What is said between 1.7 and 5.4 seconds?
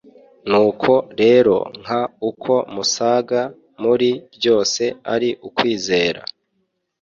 nk uko musaga muri byose ari